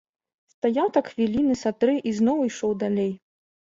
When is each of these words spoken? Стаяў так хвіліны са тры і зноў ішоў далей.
Стаяў 0.53 0.87
так 0.95 1.05
хвіліны 1.13 1.61
са 1.63 1.75
тры 1.81 1.95
і 2.09 2.19
зноў 2.23 2.45
ішоў 2.51 2.71
далей. 2.85 3.19